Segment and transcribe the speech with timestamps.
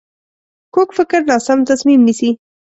[0.73, 2.29] کوږ فکر ناسم تصمیم نیسي